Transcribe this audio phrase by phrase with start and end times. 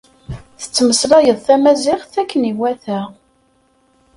[0.61, 2.99] Tettmeslayeḍ tamaziɣt akken iwata.